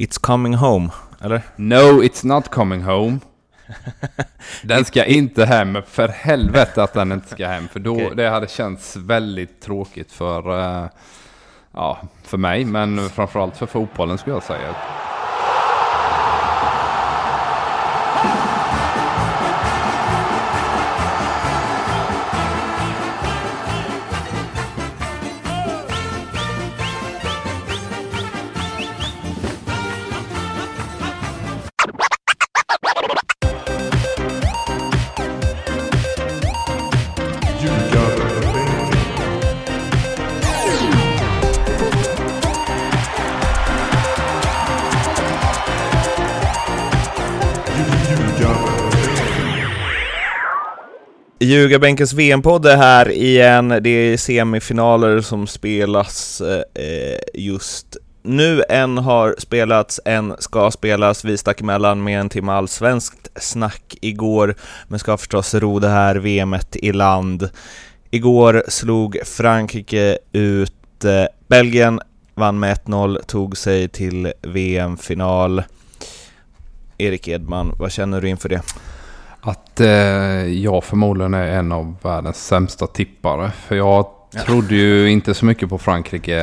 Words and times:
It's 0.00 0.18
coming 0.18 0.54
home, 0.54 0.90
eller? 1.20 1.42
No, 1.56 2.02
it's 2.02 2.26
not 2.26 2.48
coming 2.48 2.82
home. 2.82 3.18
Den 4.62 4.84
ska 4.84 5.04
inte 5.04 5.44
hem, 5.44 5.78
för 5.86 6.08
helvete 6.08 6.82
att 6.82 6.92
den 6.92 7.12
inte 7.12 7.28
ska 7.28 7.46
hem. 7.46 7.68
För 7.68 7.80
då, 7.80 7.94
okay. 7.94 8.14
det 8.14 8.28
hade 8.28 8.48
känts 8.48 8.96
väldigt 8.96 9.60
tråkigt 9.60 10.12
för, 10.12 10.58
uh, 10.58 10.86
ja, 11.72 11.98
för 12.22 12.38
mig, 12.38 12.64
men 12.64 13.08
framförallt 13.08 13.56
för 13.56 13.66
fotbollen 13.66 14.18
skulle 14.18 14.36
jag 14.36 14.42
säga. 14.42 14.74
Ljugarbänkens 51.42 52.12
VM-podd 52.12 52.66
är 52.66 52.76
här 52.76 53.10
igen. 53.10 53.68
Det 53.68 53.90
är 53.90 54.16
semifinaler 54.16 55.20
som 55.20 55.46
spelas 55.46 56.40
eh, 56.40 56.84
eh, 56.84 57.18
just 57.34 57.96
nu. 58.22 58.62
En 58.68 58.98
har 58.98 59.34
spelats, 59.38 60.00
en 60.04 60.34
ska 60.38 60.70
spelas. 60.70 61.24
Vi 61.24 61.38
stack 61.38 61.60
emellan 61.60 62.02
med 62.02 62.20
en 62.20 62.28
timme 62.28 62.52
allsvenskt 62.52 63.28
snack 63.42 63.96
igår, 64.00 64.54
men 64.88 64.98
ska 64.98 65.16
förstås 65.16 65.54
ro 65.54 65.78
det 65.78 65.88
här 65.88 66.16
VMet 66.16 66.76
i 66.76 66.92
land. 66.92 67.50
Igår 68.10 68.64
slog 68.68 69.18
Frankrike 69.24 70.18
ut 70.32 71.04
eh, 71.04 71.24
Belgien, 71.48 72.00
vann 72.34 72.58
med 72.58 72.76
1-0, 72.76 73.22
tog 73.22 73.56
sig 73.56 73.88
till 73.88 74.32
VM-final. 74.42 75.62
Erik 76.98 77.28
Edman, 77.28 77.74
vad 77.78 77.92
känner 77.92 78.20
du 78.20 78.28
inför 78.28 78.48
det? 78.48 78.62
Att 79.42 79.80
eh, 79.80 80.46
jag 80.46 80.84
förmodligen 80.84 81.34
är 81.34 81.46
en 81.46 81.72
av 81.72 81.96
världens 82.02 82.46
sämsta 82.46 82.86
tippare. 82.86 83.50
För 83.50 83.76
jag 83.76 84.06
ja. 84.30 84.40
trodde 84.40 84.74
ju 84.74 85.10
inte 85.10 85.34
så 85.34 85.46
mycket 85.46 85.68
på 85.68 85.78
Frankrike 85.78 86.40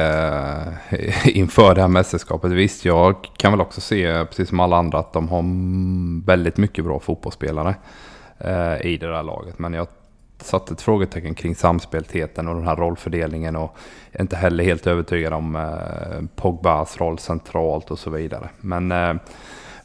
eh, 0.89 1.27
inför 1.37 1.75
det 1.75 1.81
här 1.81 1.87
mästerskapet. 1.87 2.51
Visst, 2.51 2.85
jag 2.85 3.15
kan 3.37 3.51
väl 3.51 3.61
också 3.61 3.81
se, 3.81 4.25
precis 4.25 4.49
som 4.49 4.59
alla 4.59 4.77
andra, 4.77 4.99
att 4.99 5.13
de 5.13 5.29
har 5.29 5.43
väldigt 6.25 6.57
mycket 6.57 6.85
bra 6.85 6.99
fotbollsspelare 6.99 7.75
eh, 8.37 8.85
i 8.85 8.97
det 8.97 9.07
där 9.07 9.23
laget. 9.23 9.59
Men 9.59 9.73
jag 9.73 9.87
satte 10.41 10.73
ett 10.73 10.81
frågetecken 10.81 11.35
kring 11.35 11.55
samspeltheten 11.55 12.47
och 12.47 12.55
den 12.55 12.67
här 12.67 12.75
rollfördelningen 12.75 13.55
och 13.55 13.77
är 14.11 14.21
inte 14.21 14.35
heller 14.35 14.63
helt 14.63 14.87
övertygad 14.87 15.33
om 15.33 15.77
Pogbas 16.35 16.97
roll 16.97 17.19
centralt 17.19 17.91
och 17.91 17.99
så 17.99 18.09
vidare. 18.09 18.49
Men 18.61 18.93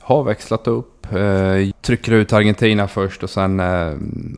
har 0.00 0.22
växlat 0.22 0.66
upp 0.66 0.91
Eh, 1.10 1.70
trycker 1.80 2.12
ut 2.12 2.32
Argentina 2.32 2.88
först 2.88 3.22
och 3.22 3.30
sen 3.30 3.60
eh, 3.60 3.92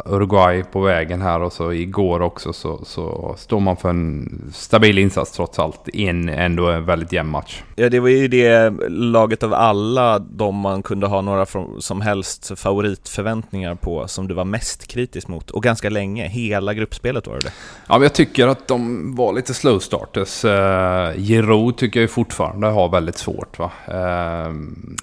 Uruguay 0.04 0.62
på 0.72 0.80
vägen 0.80 1.22
här 1.22 1.40
och 1.40 1.52
så 1.52 1.72
igår 1.72 2.22
också 2.22 2.52
så, 2.52 2.84
så 2.84 3.34
står 3.38 3.60
man 3.60 3.76
för 3.76 3.88
en 3.88 4.42
stabil 4.54 4.98
insats 4.98 5.32
trots 5.32 5.58
allt 5.58 5.88
i 5.92 6.06
en 6.06 6.28
ändå 6.28 6.70
en 6.70 6.84
väldigt 6.84 7.12
jämn 7.12 7.30
match. 7.30 7.62
Ja, 7.76 7.88
det 7.88 8.00
var 8.00 8.08
ju 8.08 8.28
det 8.28 8.70
laget 8.88 9.42
av 9.42 9.54
alla 9.54 10.18
de 10.18 10.56
man 10.56 10.82
kunde 10.82 11.06
ha 11.06 11.20
några 11.20 11.46
från, 11.46 11.82
som 11.82 12.00
helst 12.00 12.58
favoritförväntningar 12.58 13.74
på 13.74 14.08
som 14.08 14.28
du 14.28 14.34
var 14.34 14.44
mest 14.44 14.86
kritisk 14.86 15.28
mot 15.28 15.50
och 15.50 15.62
ganska 15.62 15.90
länge, 15.90 16.28
hela 16.28 16.74
gruppspelet 16.74 17.26
var 17.26 17.34
det 17.34 17.52
Ja, 17.86 17.94
men 17.94 18.02
jag 18.02 18.14
tycker 18.14 18.46
att 18.46 18.68
de 18.68 19.16
var 19.16 19.32
lite 19.32 19.54
slow 19.54 19.78
starters. 19.78 20.44
Uh, 20.44 21.22
Giroud 21.22 21.76
tycker 21.76 22.00
jag 22.00 22.10
fortfarande 22.10 22.66
har 22.66 22.88
väldigt 22.88 23.18
svårt 23.18 23.58
va. 23.58 23.70
Uh, 23.88 24.54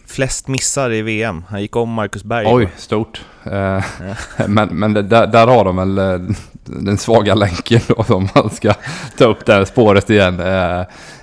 Flest 0.05 0.47
missar 0.47 0.91
i 0.91 1.01
VM. 1.01 1.43
Han 1.51 1.61
gick 1.61 1.75
om 1.75 1.89
Marcus 1.89 2.23
Berg. 2.23 2.47
Oj, 2.47 2.69
stort. 2.77 3.25
Ja. 3.43 3.77
Eh, 3.77 3.83
men 4.47 4.69
men 4.71 4.93
där, 4.93 5.27
där 5.27 5.47
har 5.47 5.65
de 5.65 5.75
väl 5.75 5.97
eh, 5.97 6.35
den 6.63 6.97
svaga 6.97 7.35
länken 7.35 7.81
då, 7.87 8.15
om 8.15 8.27
man 8.35 8.49
ska 8.49 8.73
ta 9.17 9.25
upp 9.25 9.45
det 9.45 9.53
här 9.53 9.65
spåret 9.65 10.09
igen. 10.09 10.39
Eh, 10.39 10.79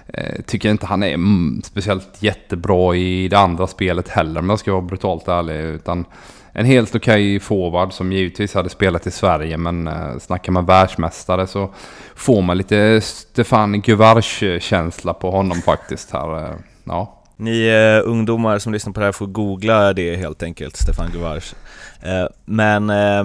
eh, 0.08 0.42
tycker 0.46 0.70
inte 0.70 0.86
han 0.86 1.02
är 1.02 1.14
mm, 1.14 1.62
speciellt 1.64 2.22
jättebra 2.22 2.96
i 2.96 3.28
det 3.28 3.38
andra 3.38 3.66
spelet 3.66 4.08
heller, 4.08 4.40
om 4.40 4.50
jag 4.50 4.58
ska 4.58 4.72
vara 4.72 4.82
brutalt 4.82 5.28
ärlig. 5.28 5.54
Utan 5.54 6.04
en 6.52 6.66
helt 6.66 6.94
okej 6.94 7.36
okay 7.36 7.40
forward 7.40 7.92
som 7.92 8.12
givetvis 8.12 8.54
hade 8.54 8.68
spelat 8.68 9.06
i 9.06 9.10
Sverige, 9.10 9.56
men 9.56 9.88
eh, 9.88 10.18
snackar 10.18 10.52
man 10.52 10.66
världsmästare 10.66 11.46
så 11.46 11.70
får 12.14 12.42
man 12.42 12.58
lite 12.58 13.00
Stefan 13.00 13.80
Guvars-känsla 13.80 15.14
på 15.14 15.30
honom 15.30 15.62
faktiskt 15.62 16.10
här. 16.10 16.54
Ja. 16.84 17.17
Ni 17.40 17.66
eh, 17.66 18.08
ungdomar 18.10 18.58
som 18.58 18.72
lyssnar 18.72 18.92
på 18.92 19.00
det 19.00 19.06
här 19.06 19.12
får 19.12 19.26
googla 19.26 19.92
det 19.92 20.16
helt 20.16 20.42
enkelt, 20.42 20.76
Stefan 20.76 21.10
Guvars. 21.12 21.54
Eh, 22.02 22.26
men 22.44 22.90
eh, 22.90 23.24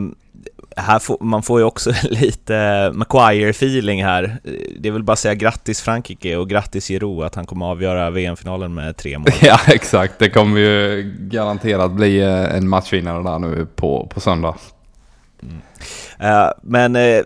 här 0.76 1.00
får, 1.00 1.18
man 1.22 1.44
får 1.44 1.60
ju 1.60 1.66
också 1.66 1.92
lite 2.10 2.54
Maguire-feeling 2.94 4.04
här. 4.04 4.38
Det 4.80 4.90
är 4.90 4.92
väl 4.92 5.04
bara 5.04 5.14
att 5.14 5.20
säga 5.20 5.36
grattis 5.36 5.82
Frankrike 5.82 6.38
och 6.38 6.50
grattis 6.50 6.88
Giroud 6.88 7.24
att 7.24 7.36
han 7.36 7.46
kommer 7.46 7.66
avgöra 7.66 8.10
VM-finalen 8.10 8.74
med 8.74 8.98
tre 8.98 9.18
mål. 9.18 9.28
Ja, 9.42 9.60
exakt. 9.68 10.20
Det 10.20 10.30
kommer 10.30 10.60
ju 10.60 11.04
garanterat 11.20 11.92
bli 11.92 12.22
eh, 12.22 12.56
en 12.56 12.70
matchvinnare 12.70 13.24
där 13.24 13.40
nu 13.40 13.68
på, 13.76 14.08
på 14.14 14.20
söndag. 14.20 14.56
Mm. 15.42 15.62
Uh, 16.22 16.52
men 16.62 16.96
uh, 16.96 17.24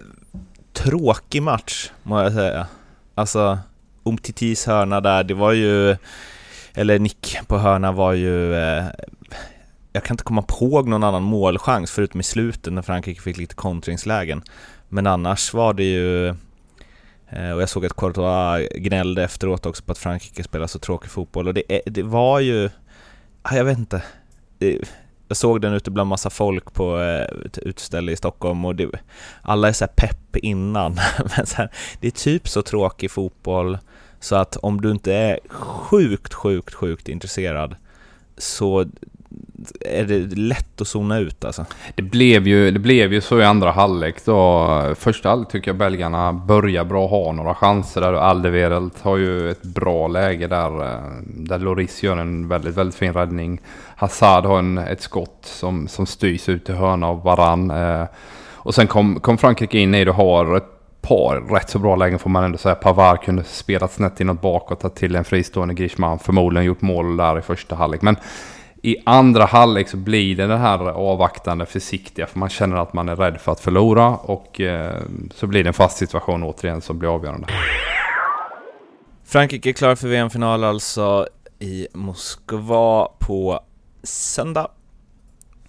tråkig 0.73 1.41
match, 1.41 1.91
må 2.03 2.21
jag 2.21 2.33
säga. 2.33 2.67
Alltså, 3.15 3.59
Umtitis 4.03 4.65
hörna 4.65 5.01
där, 5.01 5.23
det 5.23 5.33
var 5.33 5.51
ju 5.51 5.97
eller 6.77 6.99
nick 6.99 7.37
på 7.47 7.57
hörna 7.57 7.91
var 7.91 8.13
ju 8.13 8.55
eh, 8.55 8.85
jag 9.93 10.03
kan 10.03 10.13
inte 10.13 10.23
komma 10.23 10.41
på 10.41 10.81
någon 10.81 11.03
annan 11.03 11.23
målchans 11.23 11.91
förutom 11.91 12.19
i 12.19 12.23
slutet 12.23 12.73
när 12.73 12.81
Frankrike 12.81 13.21
fick 13.21 13.37
lite 13.37 13.55
kontringslägen. 13.55 14.43
Men 14.89 15.07
annars 15.07 15.53
var 15.53 15.73
det 15.73 15.83
ju 15.83 16.27
eh, 17.29 17.51
och 17.55 17.61
jag 17.61 17.69
såg 17.69 17.85
att 17.85 17.95
Courtois 17.95 18.69
gnällde 18.75 19.23
efteråt 19.23 19.65
också 19.65 19.83
på 19.83 19.91
att 19.91 19.97
Frankrike 19.97 20.43
spelar 20.43 20.67
så 20.67 20.79
tråkig 20.79 21.09
fotboll. 21.09 21.47
Och 21.47 21.53
det, 21.53 21.81
det 21.85 22.03
var 22.03 22.39
ju, 22.39 22.69
ah, 23.41 23.55
jag 23.55 23.65
vet 23.65 23.77
inte, 23.77 24.03
jag 25.27 25.37
såg 25.37 25.61
den 25.61 25.73
ute 25.73 25.91
bland 25.91 26.09
massa 26.09 26.29
folk 26.29 26.73
på 26.73 26.99
eh, 26.99 27.45
ett 27.45 27.57
utställe 27.57 28.11
i 28.11 28.15
Stockholm 28.15 28.65
och 28.65 28.75
det, 28.75 28.89
alla 29.41 29.67
är 29.67 29.73
så 29.73 29.87
pepp 29.87 30.35
innan, 30.35 30.99
men 31.37 31.45
så 31.45 31.55
här, 31.55 31.69
det 31.99 32.07
är 32.07 32.11
typ 32.11 32.47
så 32.47 32.61
tråkig 32.61 33.11
fotboll 33.11 33.77
så 34.27 34.35
att 34.35 34.57
om 34.57 34.81
du 34.81 34.91
inte 34.91 35.13
är 35.13 35.39
sjukt, 35.49 36.33
sjukt, 36.33 36.73
sjukt 36.73 37.09
intresserad 37.09 37.75
så 38.37 38.85
är 39.79 40.03
det 40.03 40.35
lätt 40.35 40.81
att 40.81 40.87
zona 40.87 41.19
ut 41.19 41.45
alltså. 41.45 41.65
Det 41.95 42.01
blev 42.01 42.47
ju, 42.47 42.71
det 42.71 42.79
blev 42.79 43.13
ju 43.13 43.21
så 43.21 43.39
i 43.39 43.43
andra 43.43 43.71
halvlek 43.71 44.25
då. 44.25 44.95
Första 44.95 45.29
halvlek 45.29 45.51
tycker 45.51 45.69
jag 45.69 45.77
belgarna 45.77 46.33
börjar 46.33 46.83
bra, 46.83 47.07
ha 47.07 47.31
några 47.31 47.55
chanser 47.55 48.01
där. 48.01 48.13
Aldeverelt 48.13 49.01
har 49.01 49.17
ju 49.17 49.51
ett 49.51 49.63
bra 49.63 50.07
läge 50.07 50.47
där. 50.47 50.83
Eh, 50.83 51.01
där 51.23 51.59
Loris 51.59 52.03
gör 52.03 52.17
en 52.17 52.47
väldigt, 52.47 52.75
väldigt 52.75 52.95
fin 52.95 53.13
räddning. 53.13 53.61
Hazard 53.95 54.45
har 54.45 54.59
en, 54.59 54.77
ett 54.77 55.01
skott 55.01 55.39
som, 55.41 55.87
som 55.87 56.05
styrs 56.05 56.49
ut 56.49 56.65
till 56.65 56.75
hörna 56.75 57.07
av 57.07 57.23
Varann. 57.23 57.71
Eh, 57.71 58.05
och 58.53 58.75
sen 58.75 58.87
kom, 58.87 59.19
kom 59.19 59.37
Frankrike 59.37 59.79
in 59.79 59.95
i 59.95 60.05
det 60.05 60.11
och 60.11 60.17
har 60.17 60.57
ett 60.57 60.76
par 61.07 61.53
rätt 61.55 61.69
så 61.69 61.79
bra 61.79 61.95
lägen 61.95 62.19
får 62.19 62.29
man 62.29 62.43
ändå 62.43 62.57
säga. 62.57 62.75
Pavard 62.75 63.21
kunde 63.21 63.43
spelat 63.43 63.91
snett 63.91 64.19
inåt 64.19 64.41
bakåt, 64.41 64.79
tagit 64.79 64.95
till 64.95 65.15
en 65.15 65.23
fristående 65.23 65.73
Griezmann. 65.73 66.19
Förmodligen 66.19 66.65
gjort 66.65 66.81
mål 66.81 67.17
där 67.17 67.39
i 67.39 67.41
första 67.41 67.75
halvlek. 67.75 68.01
Men 68.01 68.15
i 68.81 68.95
andra 69.05 69.45
halvlek 69.45 69.89
så 69.89 69.97
blir 69.97 70.35
det 70.35 70.47
den 70.47 70.59
här 70.59 70.79
avvaktande, 70.79 71.65
försiktiga. 71.65 72.25
För 72.25 72.39
man 72.39 72.49
känner 72.49 72.77
att 72.77 72.93
man 72.93 73.09
är 73.09 73.15
rädd 73.15 73.41
för 73.41 73.51
att 73.51 73.59
förlora. 73.59 74.07
Och 74.07 74.61
eh, 74.61 75.01
så 75.35 75.47
blir 75.47 75.63
det 75.63 75.69
en 75.69 75.73
fast 75.73 75.97
situation 75.97 76.43
återigen 76.43 76.81
som 76.81 76.99
blir 76.99 77.15
avgörande. 77.15 77.47
Frankrike 79.25 79.69
är 79.69 79.73
klar 79.73 79.95
för 79.95 80.07
VM-final 80.07 80.63
alltså 80.63 81.27
i 81.59 81.87
Moskva 81.93 83.07
på 83.19 83.59
söndag. 84.03 84.67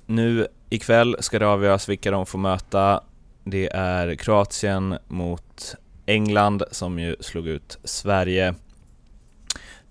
Nu 0.06 0.46
ikväll 0.70 1.16
ska 1.20 1.38
det 1.38 1.46
avgöras 1.48 1.88
vilka 1.88 2.10
de 2.10 2.26
får 2.26 2.38
möta. 2.38 3.00
Det 3.50 3.68
är 3.72 4.14
Kroatien 4.14 4.98
mot 5.06 5.74
England 6.06 6.62
som 6.70 6.98
ju 6.98 7.16
slog 7.20 7.46
ut 7.46 7.78
Sverige. 7.84 8.54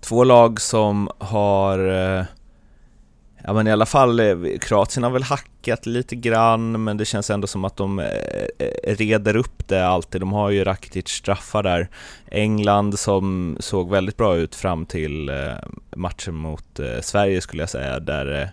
Två 0.00 0.24
lag 0.24 0.60
som 0.60 1.08
har, 1.18 1.78
eh, 1.78 2.24
ja 3.44 3.52
men 3.52 3.66
i 3.66 3.72
alla 3.72 3.86
fall, 3.86 4.20
eh, 4.20 4.36
Kroatien 4.60 5.04
har 5.04 5.10
väl 5.10 5.22
hackat 5.22 5.86
lite 5.86 6.16
grann 6.16 6.84
men 6.84 6.96
det 6.96 7.04
känns 7.04 7.30
ändå 7.30 7.46
som 7.46 7.64
att 7.64 7.76
de 7.76 7.98
eh, 7.98 8.06
reder 8.84 9.36
upp 9.36 9.68
det 9.68 9.86
alltid. 9.86 10.20
De 10.20 10.32
har 10.32 10.50
ju 10.50 10.64
Rakitic 10.64 11.08
straffar 11.08 11.62
där. 11.62 11.88
England 12.30 12.98
som 12.98 13.56
såg 13.60 13.90
väldigt 13.90 14.16
bra 14.16 14.36
ut 14.36 14.54
fram 14.54 14.86
till 14.86 15.30
matchen 15.96 16.34
mot 16.34 16.80
Sverige 17.00 17.40
skulle 17.40 17.62
jag 17.62 17.70
säga, 17.70 18.00
där 18.00 18.52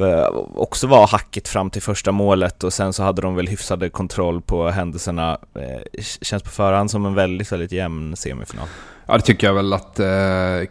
Eh, 0.00 0.26
också 0.54 0.86
var 0.86 1.06
hackigt 1.06 1.48
fram 1.48 1.70
till 1.70 1.82
första 1.82 2.12
målet 2.12 2.64
och 2.64 2.72
sen 2.72 2.92
så 2.92 3.02
hade 3.02 3.22
de 3.22 3.34
väl 3.34 3.48
hyfsade 3.48 3.88
kontroll 3.88 4.40
på 4.42 4.68
händelserna. 4.68 5.38
Eh, 5.54 6.02
känns 6.20 6.42
på 6.42 6.50
förhand 6.50 6.90
som 6.90 7.06
en 7.06 7.14
väldigt, 7.14 7.52
väldigt 7.52 7.72
jämn 7.72 8.16
semifinal. 8.16 8.66
Ja, 9.06 9.16
det 9.16 9.22
tycker 9.22 9.46
jag 9.46 9.54
väl 9.54 9.72
att 9.72 10.00
eh, 10.00 10.06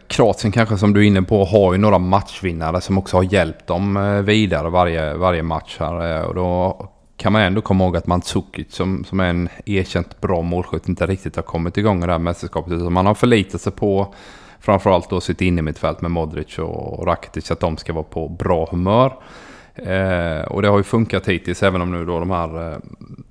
Kroatien 0.06 0.52
kanske 0.52 0.78
som 0.78 0.92
du 0.92 1.00
är 1.00 1.04
inne 1.04 1.22
på 1.22 1.44
har 1.44 1.72
ju 1.72 1.78
några 1.78 1.98
matchvinnare 1.98 2.80
som 2.80 2.98
också 2.98 3.16
har 3.16 3.24
hjälpt 3.24 3.66
dem 3.66 3.96
eh, 3.96 4.02
vidare 4.02 4.70
varje, 4.70 5.14
varje 5.14 5.42
match 5.42 5.76
här. 5.80 6.24
Och 6.24 6.34
då 6.34 6.88
kan 7.16 7.32
man 7.32 7.42
ändå 7.42 7.60
komma 7.60 7.84
ihåg 7.84 7.96
att 7.96 8.06
Mandzukic 8.06 8.74
som, 8.74 9.04
som 9.04 9.20
är 9.20 9.24
en 9.24 9.48
erkänt 9.66 10.20
bra 10.20 10.42
målskytt 10.42 10.88
inte 10.88 11.06
riktigt 11.06 11.36
har 11.36 11.42
kommit 11.42 11.76
igång 11.76 12.02
i 12.02 12.06
det 12.06 12.12
här 12.12 12.18
mästerskapet. 12.18 12.72
Utan 12.72 12.92
man 12.92 13.06
har 13.06 13.14
förlitat 13.14 13.60
sig 13.60 13.72
på 13.72 14.14
framförallt 14.62 15.10
då 15.10 15.20
sitt 15.20 15.40
innermittfält 15.40 16.00
med 16.00 16.10
Modric 16.10 16.58
och 16.58 17.06
Rakitic 17.06 17.50
att 17.50 17.60
de 17.60 17.76
ska 17.76 17.92
vara 17.92 18.04
på 18.04 18.28
bra 18.28 18.68
humör. 18.70 19.12
Eh, 19.74 20.42
och 20.42 20.62
det 20.62 20.68
har 20.68 20.78
ju 20.78 20.82
funkat 20.82 21.28
hittills 21.28 21.62
även 21.62 21.82
om 21.82 21.90
nu 21.92 22.04
då 22.04 22.18
de 22.18 22.30
här 22.30 22.72
eh, 22.72 22.78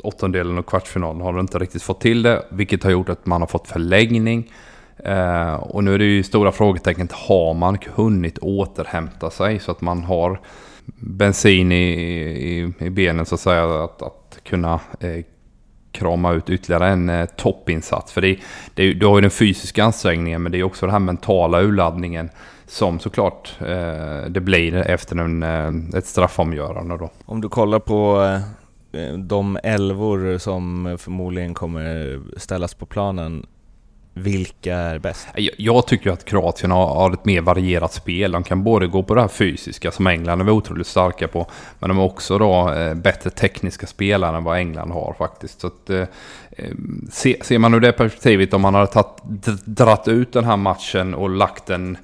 åttondelen 0.03 0.57
och 0.57 0.65
kvartsfinalen 0.65 1.21
har 1.21 1.39
inte 1.39 1.59
riktigt 1.59 1.83
fått 1.83 2.01
till 2.01 2.23
det. 2.23 2.45
Vilket 2.49 2.83
har 2.83 2.91
gjort 2.91 3.09
att 3.09 3.25
man 3.25 3.41
har 3.41 3.47
fått 3.47 3.67
förlängning. 3.67 4.51
Eh, 4.97 5.53
och 5.53 5.83
nu 5.83 5.93
är 5.93 5.99
det 5.99 6.05
ju 6.05 6.23
stora 6.23 6.51
frågetecknet, 6.51 7.11
har 7.11 7.53
man 7.53 7.77
hunnit 7.95 8.37
återhämta 8.37 9.29
sig 9.29 9.59
så 9.59 9.71
att 9.71 9.81
man 9.81 10.03
har 10.03 10.39
bensin 10.99 11.71
i, 11.71 11.91
i, 11.93 12.73
i 12.85 12.89
benen 12.89 13.25
så 13.25 13.35
att 13.35 13.41
säga. 13.41 13.83
Att, 13.83 14.01
att 14.01 14.39
kunna 14.43 14.79
eh, 14.99 15.23
krama 15.91 16.33
ut 16.33 16.49
ytterligare 16.49 16.87
en 16.87 17.09
eh, 17.09 17.25
toppinsats. 17.25 18.11
För 18.11 18.21
det, 18.21 18.39
det, 18.73 18.93
du 18.93 19.05
har 19.05 19.17
ju 19.17 19.21
den 19.21 19.31
fysiska 19.31 19.83
ansträngningen 19.83 20.43
men 20.43 20.51
det 20.51 20.59
är 20.59 20.63
också 20.63 20.85
den 20.85 20.93
här 20.93 20.99
mentala 20.99 21.61
urladdningen 21.61 22.29
som 22.67 22.99
såklart 22.99 23.55
eh, 23.59 24.29
det 24.29 24.41
blir 24.41 24.75
efter 24.75 25.15
en, 25.15 25.43
eh, 25.43 25.97
ett 25.97 26.05
straffomgörande 26.05 26.97
då. 26.97 27.09
Om 27.25 27.41
du 27.41 27.49
kollar 27.49 27.79
på 27.79 28.23
eh, 28.91 29.13
de 29.17 29.59
elvor 29.63 30.37
som 30.37 30.95
förmodligen 30.99 31.53
kommer 31.53 32.19
ställas 32.37 32.73
på 32.73 32.85
planen 32.85 33.45
vilka 34.13 34.75
är 34.75 34.99
bäst? 34.99 35.27
Jag, 35.35 35.55
jag 35.57 35.87
tycker 35.87 36.11
att 36.11 36.25
Kroatien 36.25 36.71
har, 36.71 36.87
har, 36.87 37.13
ett 37.13 37.25
mer 37.25 37.41
varierat 37.41 37.93
spel. 37.93 38.31
De 38.31 38.43
kan 38.43 38.63
både 38.63 38.87
gå 38.87 39.03
på 39.03 39.15
det 39.15 39.21
här 39.21 39.27
fysiska 39.27 39.91
som 39.91 40.07
England 40.07 40.41
är 40.41 40.49
otroligt 40.49 40.87
starka 40.87 41.27
på. 41.27 41.47
Men 41.79 41.89
de 41.89 41.97
har 41.97 42.05
också 42.05 42.37
då 42.37 42.73
eh, 42.73 42.93
bättre 42.93 43.29
tekniska 43.29 43.87
spelare 43.87 44.37
än 44.37 44.43
vad 44.43 44.57
England 44.57 44.91
har 44.91 45.15
faktiskt. 45.17 45.61
Så 45.61 45.67
att, 45.67 45.89
eh, 45.89 46.07
se, 47.11 47.37
ser 47.41 47.59
man 47.59 47.73
ur 47.73 47.79
det 47.79 47.91
perspektivet 47.91 48.53
om 48.53 48.61
man 48.61 48.75
hade 48.75 48.87
tatt, 48.87 49.21
dratt 49.65 50.07
ut 50.07 50.33
den 50.33 50.45
här 50.45 50.57
matchen 50.57 51.13
och 51.13 51.29
lagt 51.29 51.65
den 51.65 51.97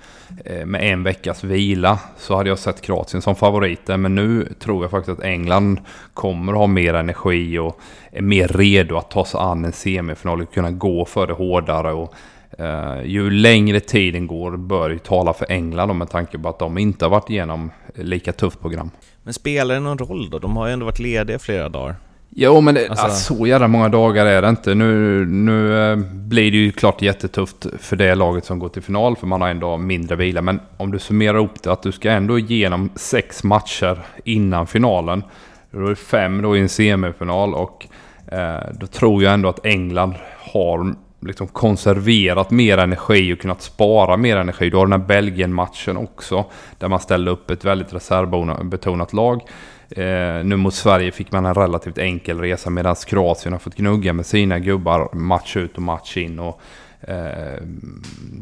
eh, 0.46 0.66
med 0.66 0.84
en 0.84 1.04
veckas 1.04 1.44
vila 1.44 2.00
så 2.18 2.36
hade 2.36 2.50
jag 2.50 2.60
sett 2.60 2.82
Kroatien 2.82 3.22
som 3.22 3.36
favoriter. 3.36 3.98
Men 3.98 4.16
nu 4.16 4.54
tror 4.60 4.84
jag 4.84 4.92
faktiskt 4.92 5.20
att 5.20 5.26
England 5.26 5.80
kommer 6.14 6.54
ha 6.54 6.68
mer 6.68 6.94
energi 6.94 7.58
och 7.58 7.80
är 8.18 8.22
mer 8.22 8.48
redo 8.48 8.98
att 8.98 9.12
ta 9.12 9.26
sig 9.26 9.40
an 9.40 9.66
en 9.66 9.72
semifinal 9.72 10.42
och 10.42 10.54
kunna 10.54 10.72
gå 10.72 11.06
för 11.06 11.28
det 11.28 11.34
hårdare. 11.34 11.94
Och, 11.94 12.14
uh, 12.60 13.06
ju 13.06 13.30
längre 13.30 13.80
tiden 13.80 14.28
går 14.28 14.58
bör 14.58 14.90
ju 14.90 15.00
tala 15.00 15.34
för 15.34 15.52
England 15.52 15.98
med 15.98 16.10
tanke 16.10 16.40
på 16.40 16.50
att 16.50 16.60
de 16.60 16.78
inte 16.78 17.06
har 17.06 17.10
varit 17.10 17.30
igenom 17.30 17.72
lika 17.96 18.34
tufft 18.34 18.62
program. 18.62 18.92
Men 19.24 19.34
spelar 19.34 19.76
det 19.76 19.82
någon 19.82 19.98
roll 19.98 20.30
då? 20.30 20.40
De 20.40 20.58
har 20.58 20.68
ju 20.68 20.74
ändå 20.74 20.86
varit 20.86 21.00
lediga 21.00 21.40
flera 21.40 21.70
dagar. 21.70 21.96
Jo, 22.30 22.62
men 22.62 22.76
det, 22.76 22.90
alltså... 22.90 23.06
Alltså, 23.06 23.36
så 23.36 23.48
jävla 23.48 23.68
många 23.68 23.90
dagar 23.90 24.26
är 24.26 24.42
det 24.42 24.50
inte. 24.50 24.76
Nu, 24.76 25.26
nu 25.26 25.92
eh, 25.92 25.98
blir 26.14 26.52
det 26.52 26.58
ju 26.58 26.72
klart 26.72 27.02
jättetufft 27.02 27.68
för 27.80 27.96
det 27.96 28.16
laget 28.16 28.46
som 28.46 28.60
går 28.60 28.70
till 28.70 28.82
final, 28.82 29.16
för 29.16 29.28
man 29.28 29.42
har 29.42 29.50
ändå 29.50 29.78
mindre 29.78 30.16
vila. 30.16 30.42
Men 30.42 30.60
om 30.78 30.92
du 30.92 31.00
summerar 31.00 31.38
upp 31.38 31.64
det, 31.64 31.72
att 31.72 31.84
du 31.84 31.92
ska 31.92 32.12
ändå 32.12 32.40
igenom 32.40 32.90
sex 32.96 33.44
matcher 33.44 34.00
innan 34.24 34.68
finalen. 34.68 35.24
Då 35.72 35.86
är 35.86 35.90
det 35.90 35.96
fem 35.96 36.42
då 36.42 36.58
i 36.58 36.60
en 36.60 36.70
semifinal 36.70 37.54
och 37.54 37.88
Eh, 38.28 38.72
då 38.80 38.88
tror 38.88 39.24
jag 39.24 39.34
ändå 39.34 39.50
att 39.50 39.66
England 39.66 40.16
har 40.54 40.96
liksom 41.20 41.48
konserverat 41.48 42.52
mer 42.52 42.78
energi 42.78 43.34
och 43.34 43.40
kunnat 43.40 43.62
spara 43.62 44.18
mer 44.18 44.38
energi. 44.38 44.70
Du 44.70 44.78
har 44.78 44.86
den 44.86 45.02
här 45.02 45.08
Belgien-matchen 45.08 45.98
också, 45.98 46.46
där 46.78 46.88
man 46.88 47.00
ställde 47.00 47.32
upp 47.32 47.52
ett 47.52 47.66
väldigt 47.66 47.94
reservbetonat 47.94 49.14
lag. 49.14 49.42
Eh, 49.90 50.44
nu 50.44 50.56
mot 50.56 50.74
Sverige 50.74 51.12
fick 51.12 51.32
man 51.32 51.46
en 51.46 51.54
relativt 51.54 51.98
enkel 51.98 52.40
resa 52.40 52.70
medan 52.70 52.96
Kroatien 52.96 53.54
har 53.54 53.60
fått 53.60 53.76
gnugga 53.76 54.14
med 54.14 54.26
sina 54.26 54.60
gubbar 54.60 55.16
match 55.16 55.58
ut 55.58 55.76
och 55.76 55.82
match 55.82 56.18
in. 56.18 56.40
Och 56.40 56.62
eh, 57.02 57.62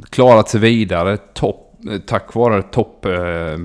klarat 0.09 0.49
sig 0.49 0.59
vidare 0.59 1.17
topp, 1.17 1.79
eh, 1.91 1.99
tack 1.99 2.35
vare 2.35 2.61
topp 2.63 3.05
eh, 3.05 3.57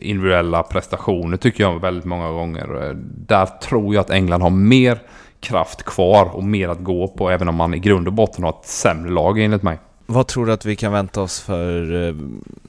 individuella 0.00 0.62
prestationer 0.62 1.36
tycker 1.36 1.64
jag 1.64 1.80
väldigt 1.80 2.04
många 2.04 2.30
gånger. 2.30 2.84
Eh, 2.84 2.94
där 3.26 3.46
tror 3.46 3.94
jag 3.94 4.00
att 4.00 4.10
England 4.10 4.42
har 4.42 4.50
mer 4.50 4.98
kraft 5.44 5.82
kvar 5.82 6.36
och 6.36 6.44
mer 6.44 6.68
att 6.68 6.80
gå 6.80 7.08
på 7.08 7.30
även 7.30 7.48
om 7.48 7.54
man 7.54 7.74
i 7.74 7.78
grund 7.78 8.06
och 8.06 8.12
botten 8.12 8.44
har 8.44 8.50
ett 8.50 8.66
sämre 8.66 9.10
lag 9.10 9.38
enligt 9.38 9.62
mig. 9.62 9.78
Vad 10.06 10.26
tror 10.26 10.46
du 10.46 10.52
att 10.52 10.64
vi 10.64 10.76
kan 10.76 10.92
vänta 10.92 11.22
oss 11.22 11.40
för 11.40 12.06
eh, 12.08 12.14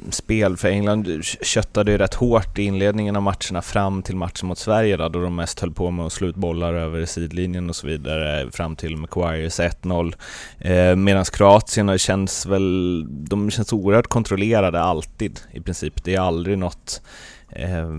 spel? 0.09 0.57
För 0.57 0.67
England 0.67 1.23
köttade 1.23 1.91
ju 1.91 1.97
rätt 1.97 2.13
hårt 2.13 2.59
i 2.59 2.63
inledningen 2.63 3.15
av 3.15 3.21
matcherna 3.21 3.61
fram 3.61 4.03
till 4.03 4.15
matchen 4.15 4.47
mot 4.47 4.57
Sverige 4.57 4.97
då, 4.97 5.09
då 5.09 5.21
de 5.21 5.35
mest 5.35 5.59
höll 5.59 5.71
på 5.71 5.91
med 5.91 6.05
att 6.05 6.13
slå 6.13 6.27
ut 6.27 6.35
bollar 6.35 6.73
över 6.73 7.05
sidlinjen 7.05 7.69
och 7.69 7.75
så 7.75 7.87
vidare 7.87 8.51
fram 8.51 8.75
till 8.75 8.97
Maguires 8.97 9.59
1-0. 9.59 10.13
Eh, 10.59 10.95
Medan 10.95 11.25
Kroatien 11.25 11.97
känns 11.97 12.45
väl, 12.45 13.05
de 13.09 13.51
känns 13.51 13.73
oerhört 13.73 14.07
kontrollerade 14.07 14.81
alltid 14.81 15.39
i 15.51 15.61
princip. 15.61 16.03
Det 16.03 16.15
är 16.15 16.19
aldrig 16.19 16.57
något 16.57 17.01
eh, 17.49 17.89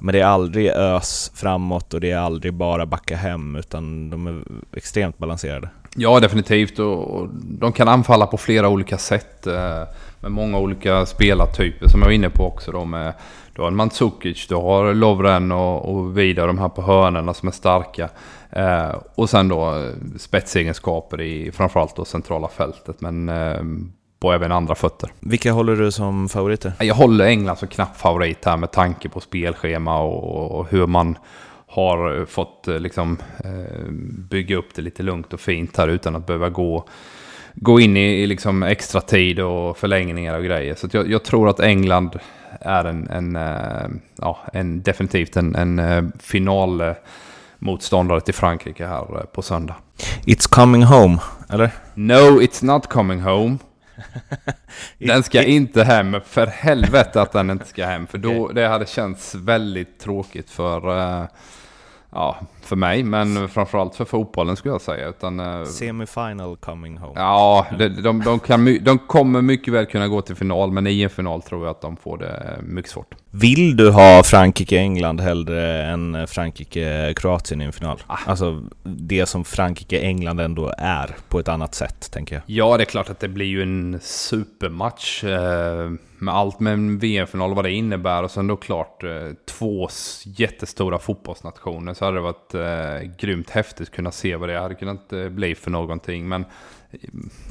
men 0.00 0.12
det 0.12 0.20
är 0.20 0.26
aldrig 0.26 0.68
ös 0.68 1.32
framåt 1.34 1.94
och 1.94 2.00
det 2.00 2.10
är 2.10 2.18
aldrig 2.18 2.54
bara 2.54 2.86
backa 2.86 3.16
hem 3.16 3.56
utan 3.56 4.10
de 4.10 4.26
är 4.26 4.42
extremt 4.76 5.18
balanserade. 5.18 5.68
Ja, 5.96 6.20
definitivt. 6.20 6.78
Och, 6.78 7.28
de 7.32 7.72
kan 7.72 7.88
anfalla 7.88 8.26
på 8.26 8.36
flera 8.36 8.68
olika 8.68 8.98
sätt. 8.98 9.46
Eh, 9.46 9.82
med 10.20 10.32
många 10.32 10.58
olika 10.58 11.06
spelartyper 11.06 11.88
som 11.88 12.00
jag 12.00 12.06
var 12.06 12.12
inne 12.12 12.30
på 12.30 12.46
också. 12.46 12.72
Då 12.72 12.84
med, 12.84 13.12
du 13.54 13.62
har 13.62 13.70
Mandzukic, 13.70 14.46
du 14.48 14.54
har 14.54 14.94
Lovren 14.94 15.52
och, 15.52 15.94
och 15.94 16.18
Vida, 16.18 16.46
de 16.46 16.58
här 16.58 16.68
på 16.68 16.82
hörnerna 16.82 17.34
som 17.34 17.48
är 17.48 17.52
starka. 17.52 18.08
Eh, 18.50 18.94
och 19.14 19.30
sen 19.30 19.48
då 19.48 19.76
eh, 19.76 19.90
spetsegenskaper 20.18 21.20
i 21.20 21.52
framförallt 21.52 21.96
då 21.96 22.04
centrala 22.04 22.48
fältet. 22.48 23.00
Men 23.00 23.28
eh, 23.28 23.62
på 24.20 24.32
även 24.32 24.52
andra 24.52 24.74
fötter. 24.74 25.10
Vilka 25.20 25.52
håller 25.52 25.76
du 25.76 25.92
som 25.92 26.28
favoriter? 26.28 26.72
Jag 26.78 26.94
håller 26.94 27.26
England 27.26 27.56
som 27.56 27.68
knapp 27.68 27.96
favorit 27.96 28.44
här 28.44 28.56
med 28.56 28.70
tanke 28.72 29.08
på 29.08 29.20
spelschema 29.20 30.00
och, 30.02 30.70
hur 30.70 30.86
man 30.86 31.18
har 31.66 32.26
fått 32.26 32.68
eh, 32.68 32.78
liksom, 32.78 33.18
eh, 33.44 33.90
bygga 34.30 34.56
upp 34.56 34.74
det 34.74 34.82
lite 34.82 35.02
lugnt 35.02 35.32
och 35.32 35.40
fint 35.40 35.76
här 35.76 35.88
utan 35.88 36.16
att 36.16 36.26
behöva 36.26 36.48
gå, 36.48 36.84
gå 37.54 37.80
in 37.80 37.96
i, 37.96 38.26
liksom 38.26 38.62
extra 38.62 39.00
tid 39.00 39.40
och 39.40 39.78
förlängningar 39.78 40.38
och 40.38 40.44
grejer. 40.44 40.74
Så 40.74 40.88
jag, 40.92 41.10
jag, 41.10 41.24
tror 41.24 41.48
att 41.48 41.60
England 41.60 42.18
är 42.60 42.84
en, 42.84 43.08
en, 43.08 43.36
eh, 43.36 43.88
ja, 44.16 44.38
en 44.52 44.82
definitivt 44.82 45.36
en, 45.36 45.54
en 45.54 46.12
final 46.18 46.94
motståndare 47.58 48.20
till 48.20 48.34
Frankrike 48.34 48.86
här 48.86 49.04
på 49.32 49.42
söndag. 49.42 49.76
It's 50.24 50.48
coming 50.50 50.82
home, 50.82 51.18
eller? 51.48 51.70
No, 51.94 52.40
it's 52.40 52.64
not 52.64 52.86
coming 52.86 53.20
home. 53.20 53.58
Den 54.98 55.22
ska 55.22 55.42
inte 55.42 55.84
hem, 55.84 56.16
för 56.24 56.46
helvete 56.46 57.22
att 57.22 57.32
den 57.32 57.50
inte 57.50 57.66
ska 57.66 57.86
hem. 57.86 58.06
För 58.06 58.18
då, 58.18 58.48
det 58.48 58.68
hade 58.68 58.86
känts 58.86 59.34
väldigt 59.34 59.98
tråkigt 59.98 60.50
för, 60.50 60.88
uh, 60.88 61.24
ja, 62.10 62.36
för 62.62 62.76
mig, 62.76 63.02
men 63.02 63.48
framförallt 63.48 63.94
för 63.94 64.04
fotbollen 64.04 64.56
skulle 64.56 64.74
jag 64.74 64.80
säga. 64.80 65.08
Utan, 65.08 65.40
uh, 65.40 65.64
Semifinal 65.64 66.56
coming 66.56 66.98
home. 66.98 67.20
Ja, 67.20 67.66
de, 67.78 67.88
de, 67.88 68.20
de, 68.20 68.38
kan, 68.38 68.78
de 68.84 68.98
kommer 68.98 69.42
mycket 69.42 69.74
väl 69.74 69.86
kunna 69.86 70.08
gå 70.08 70.22
till 70.22 70.36
final, 70.36 70.72
men 70.72 70.86
i 70.86 71.02
en 71.02 71.10
final 71.10 71.42
tror 71.42 71.64
jag 71.64 71.70
att 71.70 71.80
de 71.80 71.96
får 71.96 72.18
det 72.18 72.58
mycket 72.62 72.90
svårt. 72.90 73.14
Vill 73.32 73.76
du 73.76 73.90
ha 73.90 74.22
Frankrike-England 74.22 75.20
hellre 75.20 75.82
än 75.82 76.26
Frankrike-Kroatien 76.26 77.62
i 77.62 77.64
en 77.64 77.72
final? 77.72 78.02
Ah. 78.06 78.18
Alltså 78.26 78.62
det 78.82 79.26
som 79.26 79.44
Frankrike-England 79.44 80.40
ändå 80.40 80.74
är 80.78 81.16
på 81.28 81.38
ett 81.38 81.48
annat 81.48 81.74
sätt, 81.74 82.10
tänker 82.12 82.34
jag. 82.34 82.42
Ja, 82.46 82.76
det 82.76 82.82
är 82.82 82.84
klart 82.84 83.10
att 83.10 83.20
det 83.20 83.28
blir 83.28 83.46
ju 83.46 83.62
en 83.62 83.98
supermatch. 84.02 85.24
Eh, 85.24 85.90
med 86.18 86.34
allt 86.34 86.60
med 86.60 86.72
en 86.72 86.98
VM-final 86.98 87.50
och 87.50 87.56
vad 87.56 87.64
det 87.64 87.72
innebär. 87.72 88.22
Och 88.22 88.30
sen 88.30 88.46
då 88.46 88.56
klart 88.56 89.04
eh, 89.04 89.10
två 89.46 89.88
jättestora 90.24 90.98
fotbollsnationer. 90.98 91.94
Så 91.94 92.04
hade 92.04 92.16
det 92.16 92.20
varit 92.20 92.54
eh, 92.54 93.10
grymt 93.16 93.50
häftigt 93.50 93.88
att 93.88 93.94
kunna 93.94 94.10
se 94.10 94.36
vad 94.36 94.48
det 94.48 94.58
hade 94.58 94.74
kunnat 94.74 95.12
eh, 95.12 95.28
bli 95.28 95.54
för 95.54 95.70
någonting. 95.70 96.28
Men 96.28 96.44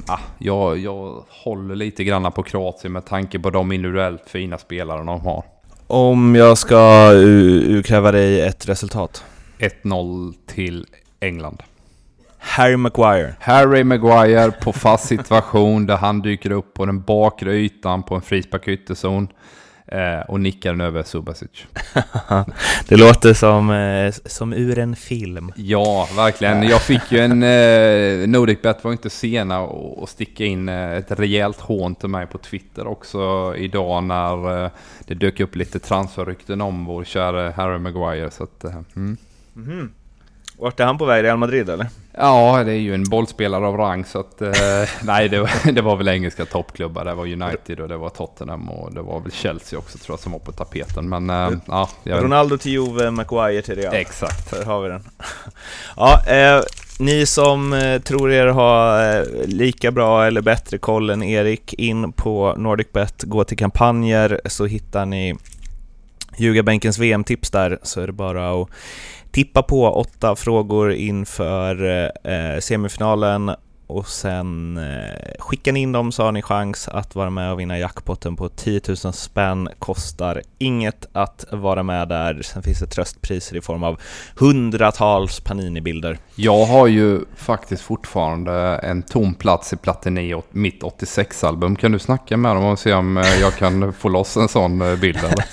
ah, 0.06 0.20
jag, 0.38 0.78
jag 0.78 1.24
håller 1.28 1.74
lite 1.74 2.04
grann 2.04 2.32
på 2.32 2.42
Kroatien 2.42 2.92
med 2.92 3.06
tanke 3.06 3.38
på 3.38 3.50
de 3.50 3.72
individuellt 3.72 4.30
fina 4.30 4.58
spelare 4.58 5.04
de 5.04 5.20
har. 5.20 5.44
Om 5.92 6.34
jag 6.34 6.58
ska 6.58 7.10
utkräva 7.12 8.12
dig 8.12 8.40
ett 8.40 8.68
resultat? 8.68 9.24
1-0 9.58 10.34
till 10.46 10.86
England. 11.20 11.62
Harry 12.38 12.76
Maguire. 12.76 13.34
Harry 13.40 13.84
Maguire 13.84 14.50
på 14.50 14.72
fast 14.72 15.06
situation 15.06 15.86
där 15.86 15.96
han 15.96 16.20
dyker 16.20 16.50
upp 16.50 16.74
på 16.74 16.86
den 16.86 17.02
bakre 17.02 17.54
ytan 17.54 18.02
på 18.02 18.14
en 18.14 18.22
frispark 18.22 18.68
ytterzon. 18.68 19.28
Eh, 19.92 20.20
och 20.28 20.40
nickar 20.40 20.70
den 20.70 20.80
över 20.80 21.02
Subasic. 21.02 21.50
det 22.88 22.96
låter 22.96 23.34
som, 23.34 23.70
eh, 23.70 24.12
som 24.24 24.52
ur 24.52 24.78
en 24.78 24.96
film. 24.96 25.52
Ja, 25.56 26.08
verkligen. 26.16 26.62
Jag 26.62 26.82
fick 26.82 27.12
ju 27.12 27.18
en... 27.18 27.42
Eh, 27.42 28.28
Nordicbet 28.28 28.84
var 28.84 28.92
inte 28.92 29.10
sena 29.10 29.60
att 30.02 30.08
sticka 30.08 30.44
in 30.44 30.68
eh, 30.68 30.92
ett 30.92 31.10
rejält 31.10 31.60
hån 31.60 31.94
till 31.94 32.08
mig 32.08 32.26
på 32.26 32.38
Twitter 32.38 32.86
också 32.86 33.54
idag 33.56 34.04
när 34.04 34.64
eh, 34.64 34.70
det 35.06 35.14
dök 35.14 35.40
upp 35.40 35.56
lite 35.56 35.78
transferrykten 35.78 36.60
om 36.60 36.84
vår 36.84 37.04
kära 37.04 37.50
Harry 37.50 37.78
Maguire. 37.78 38.30
Så 38.30 38.44
att, 38.44 38.64
eh, 38.64 38.70
mm. 38.96 39.16
Mm 39.56 39.68
-hmm. 39.68 39.88
Vart 40.60 40.80
är 40.80 40.84
han 40.84 40.98
på 40.98 41.04
väg? 41.04 41.24
Real 41.24 41.38
Madrid 41.38 41.70
eller? 41.70 41.86
Ja, 42.12 42.64
det 42.64 42.72
är 42.72 42.76
ju 42.76 42.94
en 42.94 43.04
bollspelare 43.04 43.66
av 43.66 43.76
rang 43.76 44.04
så 44.04 44.20
att... 44.20 44.42
Eh, 44.42 44.50
nej, 45.02 45.28
det 45.28 45.40
var, 45.40 45.72
det 45.72 45.82
var 45.82 45.96
väl 45.96 46.08
engelska 46.08 46.44
toppklubbar. 46.44 47.04
Det 47.04 47.14
var 47.14 47.26
United 47.26 47.80
och 47.80 47.88
det 47.88 47.96
var 47.96 48.08
Tottenham 48.08 48.70
och 48.70 48.94
det 48.94 49.02
var 49.02 49.20
väl 49.20 49.32
Chelsea 49.32 49.78
också 49.78 49.98
tror 49.98 50.12
jag 50.12 50.20
som 50.20 50.32
var 50.32 50.38
på 50.38 50.52
tapeten. 50.52 51.08
Men 51.08 51.30
eh, 51.30 51.50
ja... 51.66 51.88
Jag... 52.02 52.24
Ronaldo 52.24 52.56
till 52.56 52.72
Juve, 52.72 53.10
Maguire 53.10 53.62
till 53.62 53.76
Real. 53.76 53.94
Exakt. 53.94 54.50
Där 54.50 54.64
har 54.64 54.82
vi 54.82 54.88
den. 54.88 55.02
ja, 55.96 56.22
eh, 56.26 56.62
ni 56.98 57.26
som 57.26 57.72
eh, 57.72 58.00
tror 58.00 58.32
er 58.32 58.46
ha 58.46 59.02
eh, 59.04 59.24
lika 59.44 59.90
bra 59.90 60.26
eller 60.26 60.40
bättre 60.40 60.78
koll 60.78 61.10
än 61.10 61.22
Erik, 61.22 61.74
in 61.74 62.12
på 62.12 62.54
NordicBet, 62.56 63.22
gå 63.22 63.44
till 63.44 63.58
kampanjer 63.58 64.40
så 64.44 64.66
hittar 64.66 65.06
ni 65.06 65.36
Ljugarbänkens 66.40 66.98
VM-tips 66.98 67.50
där, 67.50 67.78
så 67.82 68.00
är 68.00 68.06
det 68.06 68.12
bara 68.12 68.62
att 68.62 68.68
tippa 69.30 69.62
på 69.62 69.86
åtta 69.86 70.36
frågor 70.36 70.92
inför 70.92 71.84
eh, 72.24 72.60
semifinalen 72.60 73.50
och 73.90 74.08
sen 74.08 74.76
eh, 74.76 75.38
skickar 75.38 75.72
ni 75.72 75.80
in 75.80 75.92
dem 75.92 76.12
så 76.12 76.22
har 76.22 76.32
ni 76.32 76.42
chans 76.42 76.88
att 76.88 77.14
vara 77.14 77.30
med 77.30 77.52
och 77.52 77.60
vinna 77.60 77.78
jackpotten 77.78 78.36
på 78.36 78.48
10 78.48 78.80
000 78.88 78.96
spänn. 79.12 79.68
Kostar 79.78 80.42
inget 80.58 81.06
att 81.12 81.44
vara 81.50 81.82
med 81.82 82.08
där. 82.08 82.42
Sen 82.42 82.62
finns 82.62 82.80
det 82.80 82.86
tröstpriser 82.86 83.56
i 83.56 83.60
form 83.60 83.82
av 83.82 84.00
hundratals 84.36 85.40
Panini-bilder. 85.40 86.18
Jag 86.34 86.64
har 86.64 86.86
ju 86.86 87.20
faktiskt 87.36 87.82
fortfarande 87.82 88.52
en 88.82 89.02
tom 89.02 89.34
plats 89.34 89.72
i 89.72 89.76
Platini 89.76 90.34
åt 90.34 90.54
mitt 90.54 90.82
86-album. 90.82 91.76
Kan 91.76 91.92
du 91.92 91.98
snacka 91.98 92.36
med 92.36 92.56
dem 92.56 92.64
och 92.64 92.78
se 92.78 92.92
om 92.92 93.16
eh, 93.16 93.40
jag 93.40 93.54
kan 93.54 93.92
få 93.92 94.08
loss 94.08 94.36
en 94.36 94.48
sån 94.48 94.82
eh, 94.82 94.96
bild? 94.96 95.18
Eller? 95.18 95.44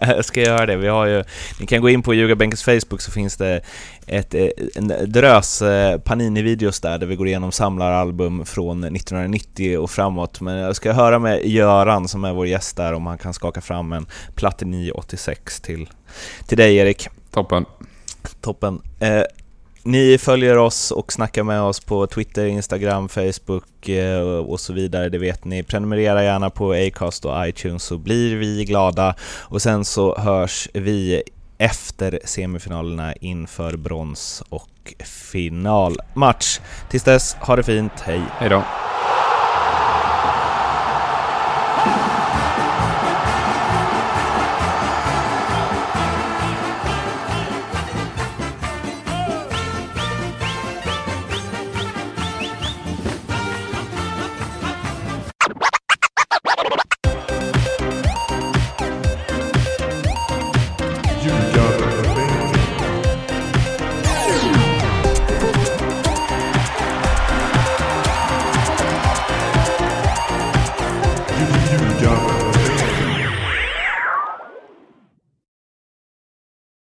jag 0.16 0.24
ska 0.24 0.40
göra 0.40 0.66
det. 0.66 0.76
Vi 0.76 0.88
har 0.88 1.06
ju, 1.06 1.24
ni 1.60 1.66
kan 1.66 1.80
gå 1.80 1.88
in 1.88 2.02
på 2.02 2.14
Ljugarbänkens 2.14 2.62
Facebook 2.62 3.00
så 3.00 3.10
finns 3.10 3.36
det 3.36 3.60
ett, 4.06 4.34
eh, 4.34 4.48
en 4.74 4.92
drös 5.06 5.62
Panini-videos 6.04 6.80
där, 6.80 6.98
där 6.98 7.06
vi 7.06 7.16
går 7.16 7.26
igenom 7.26 7.52
samlaralbum 7.84 8.44
från 8.44 8.84
1990 8.84 9.78
och 9.78 9.90
framåt. 9.90 10.40
Men 10.40 10.56
jag 10.56 10.76
ska 10.76 10.92
höra 10.92 11.18
med 11.18 11.46
Göran 11.46 12.08
som 12.08 12.24
är 12.24 12.32
vår 12.32 12.46
gäst 12.46 12.76
där 12.76 12.92
om 12.92 13.06
han 13.06 13.18
kan 13.18 13.34
skaka 13.34 13.60
fram 13.60 13.92
en 13.92 14.06
Platini 14.34 14.90
86 14.90 15.60
till, 15.60 15.88
till 16.46 16.58
dig 16.58 16.76
Erik. 16.76 17.08
Toppen. 17.30 17.64
Toppen. 18.40 18.80
Eh, 19.00 19.22
ni 19.82 20.18
följer 20.18 20.58
oss 20.58 20.90
och 20.90 21.12
snackar 21.12 21.42
med 21.42 21.62
oss 21.62 21.80
på 21.80 22.06
Twitter, 22.06 22.46
Instagram, 22.46 23.08
Facebook 23.08 23.88
eh, 23.88 24.20
och 24.20 24.60
så 24.60 24.72
vidare, 24.72 25.08
det 25.08 25.18
vet 25.18 25.44
ni. 25.44 25.62
Prenumerera 25.62 26.24
gärna 26.24 26.50
på 26.50 26.72
Acast 26.72 27.24
och 27.24 27.48
iTunes 27.48 27.82
så 27.82 27.98
blir 27.98 28.36
vi 28.36 28.64
glada. 28.64 29.14
Och 29.42 29.62
sen 29.62 29.84
så 29.84 30.18
hörs 30.18 30.68
vi 30.74 31.22
efter 31.58 32.20
semifinalerna 32.24 33.14
inför 33.14 33.76
brons 33.76 34.42
och 34.48 34.94
finalmatch. 35.04 36.60
Tills 36.90 37.04
dess, 37.04 37.34
ha 37.34 37.56
det 37.56 37.62
fint, 37.62 38.00
hej! 38.00 38.22
Hej 38.38 38.48
då! 38.48 38.62